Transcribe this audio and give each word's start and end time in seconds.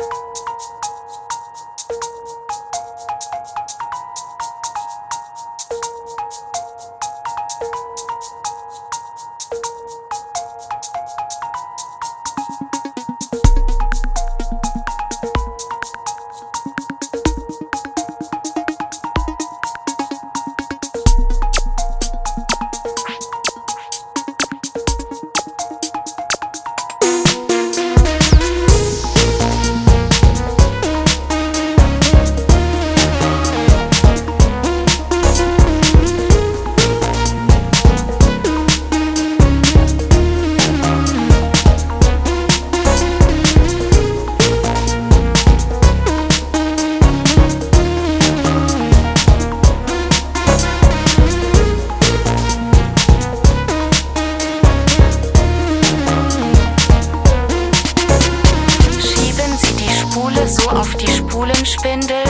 you 0.00 0.23
so 60.46 60.68
auf 60.68 60.94
die 60.96 61.10
Spulenspindel, 61.10 62.24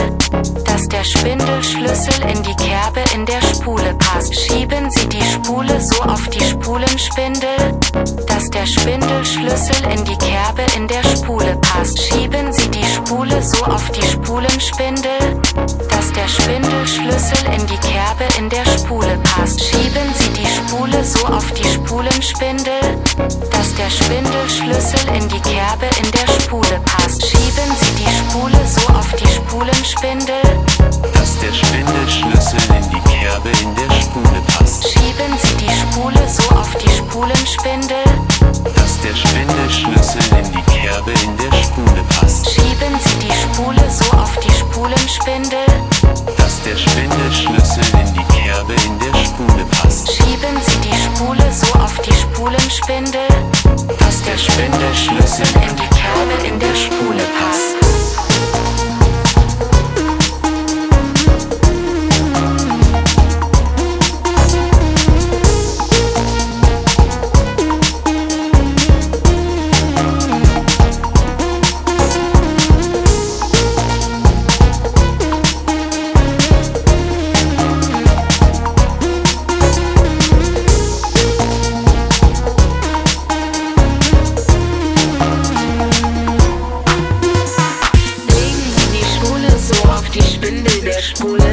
dass 0.65 0.87
der 0.87 1.03
Spindelschlüssel 1.03 2.23
in 2.29 2.43
die 2.43 2.55
Kerbe 2.55 3.01
in 3.13 3.25
der 3.25 3.41
Spule 3.41 3.93
passt. 3.95 4.33
Schieben 4.35 4.89
Sie 4.91 5.07
die 5.07 5.21
Spule 5.21 5.79
so 5.81 6.01
auf 6.01 6.27
die 6.29 6.43
Spulenspindel, 6.43 7.79
dass 8.27 8.49
der 8.49 8.65
Spindelschlüssel 8.65 9.85
in 9.91 10.05
die 10.05 10.17
Kerbe 10.17 10.63
in 10.77 10.87
der 10.87 11.03
Spule 11.03 11.57
passt. 11.61 12.01
Schieben 12.01 12.53
Sie 12.53 12.69
die 12.69 12.85
Spule 12.85 13.41
so 13.41 13.65
auf 13.65 13.89
die 13.91 14.05
Spulenspindel, 14.07 15.41
dass 15.89 16.13
der 16.13 16.27
Spindelschlüssel 16.27 17.45
in 17.53 17.67
die 17.67 17.77
Kerbe 17.77 18.25
in 18.37 18.49
der 18.49 18.65
Spule 18.77 19.17
passt. 19.23 19.61
Schieben 19.63 20.09
Sie 20.19 20.29
die 20.29 20.47
Spule 20.47 21.03
so 21.03 21.25
auf 21.27 21.51
die 21.51 21.67
Spulenspindel, 21.67 22.79
dass 23.51 23.75
der 23.75 23.89
Spindelschlüssel 23.89 25.15
in 25.15 25.27
die 25.27 25.41
Kerbe 25.41 25.87
in 26.01 26.11
der 26.11 26.41
Spule 26.41 26.79
passt. 26.85 27.24
Spulenspindel, 29.95 30.41
dass 31.13 31.39
der 31.39 31.53
Spindelschlüssel 31.53 32.59
in 32.75 32.89
die 32.89 33.01
Kerbe 33.09 33.49
in 33.61 33.75
der 33.75 33.95
Spule 33.95 34.41
passt. 34.47 34.83
Schieben 34.89 35.31
Sie 35.41 35.55
die 35.55 35.71
Spule 35.71 36.27
so 36.27 36.55
auf 36.55 36.69
die 36.75 36.89
Spulenspindel, 36.89 38.03
Dass 38.75 38.99
der 39.01 39.15
Spindelschlüssel 39.15 40.21
in 40.37 40.51
die 40.51 40.63
Kerbe 40.71 41.11
in 41.23 41.37
der 41.37 41.57
Spule 41.63 42.03
passt. 42.09 42.49
Schieben 42.49 42.99
Sie 43.05 43.25
die 43.25 43.31
Spule 43.31 43.89
so 43.89 44.17
auf 44.17 44.37
die 44.39 44.51
Spulenspindel, 44.51 45.65
Dass 46.37 46.61
der 46.63 46.75
Spindelschlüssel 46.75 47.85
in 48.01 48.13
die 48.13 48.25
Kerbe 48.35 48.73
in 48.73 48.99
der 48.99 49.19
Spule 49.23 49.65
passt. 49.71 50.11
Schieben 50.11 50.57
Sie 50.67 50.77
die 50.89 50.97
Spule 51.05 51.51
so 51.51 51.79
auf 51.79 51.93
die 52.01 52.13
Spulenspindel, 52.13 53.27
Dass 53.99 54.23
der 54.23 54.37
Spindelschlüssel 54.37 55.47
in 55.55 55.75
die 55.75 55.89
Kerbe 55.95 56.47
in 56.47 56.59
der 56.59 56.75
Spule 56.75 57.23
passt. 57.39 57.84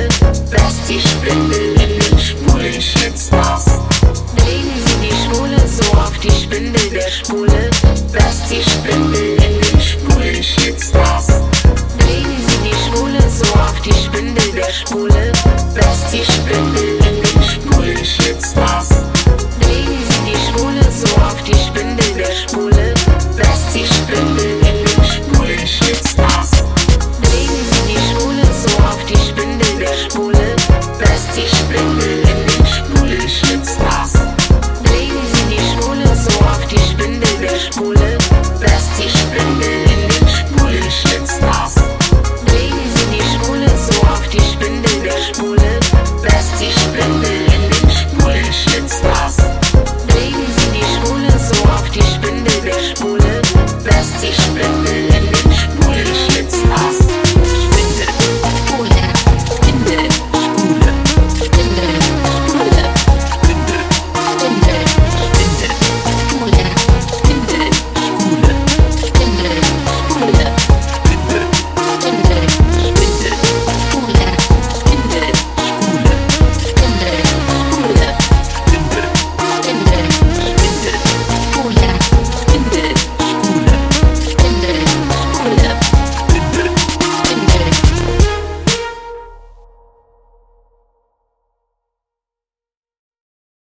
Spule, 0.03 0.09
dass 0.51 0.87
die 0.89 1.01
Spindel 1.01 1.75
in 1.75 1.99
den 1.99 2.19
Spulenschlitz 2.19 3.29
passt. 3.29 3.69
Legen 4.47 4.73
Sie 4.85 5.09
die 5.09 5.15
Spule 5.15 5.59
so 5.67 5.93
auf 5.99 6.19
die 6.19 6.31
Spindel 6.31 6.91
der 6.91 7.11
Spule, 7.11 7.71
dass 8.13 8.49
die 8.49 8.63
Spindel 8.63 9.37
in 9.37 9.61
den 9.61 9.81
Spulenschlitz 9.81 10.91
passt. 10.91 11.41
Legen 12.07 12.37
Sie 12.47 12.69
die 12.69 12.97
Spule 12.97 13.21
so 13.29 13.45
auf 13.55 13.81
die 13.81 13.93
Spindel 13.93 14.53
der 14.53 14.73
Spule, 14.73 15.33
dass 15.75 16.11
die 16.11 16.25
Spindel 16.25 16.99
in 16.99 17.23
den 17.23 17.43
Spulenschlitz 17.43 18.55
passt. 18.55 19.02